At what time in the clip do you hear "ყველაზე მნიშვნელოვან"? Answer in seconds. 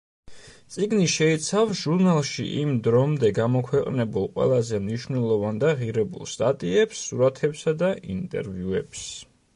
4.39-5.63